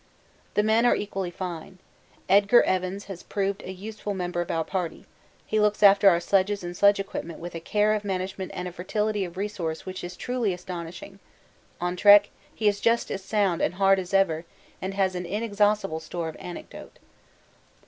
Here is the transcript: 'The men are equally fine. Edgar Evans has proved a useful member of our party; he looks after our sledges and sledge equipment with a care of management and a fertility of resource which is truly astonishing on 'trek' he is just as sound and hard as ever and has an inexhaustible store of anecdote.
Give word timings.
'The 0.55 0.63
men 0.63 0.83
are 0.83 0.95
equally 0.95 1.29
fine. 1.29 1.77
Edgar 2.27 2.63
Evans 2.63 3.05
has 3.05 3.21
proved 3.21 3.61
a 3.61 3.71
useful 3.71 4.15
member 4.15 4.41
of 4.41 4.49
our 4.49 4.63
party; 4.63 5.05
he 5.45 5.59
looks 5.59 5.83
after 5.83 6.09
our 6.09 6.19
sledges 6.19 6.63
and 6.63 6.75
sledge 6.75 6.99
equipment 6.99 7.39
with 7.39 7.53
a 7.53 7.59
care 7.59 7.93
of 7.93 8.03
management 8.03 8.49
and 8.55 8.67
a 8.67 8.71
fertility 8.71 9.23
of 9.23 9.37
resource 9.37 9.85
which 9.85 10.03
is 10.03 10.17
truly 10.17 10.53
astonishing 10.55 11.19
on 11.79 11.95
'trek' 11.95 12.31
he 12.55 12.67
is 12.67 12.79
just 12.81 13.11
as 13.11 13.23
sound 13.23 13.61
and 13.61 13.75
hard 13.75 13.99
as 13.99 14.11
ever 14.11 14.43
and 14.81 14.95
has 14.95 15.13
an 15.13 15.27
inexhaustible 15.27 15.99
store 15.99 16.27
of 16.29 16.35
anecdote. 16.39 16.97